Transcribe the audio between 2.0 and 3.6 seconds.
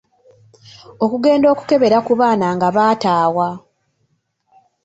ku baana nga bataawa.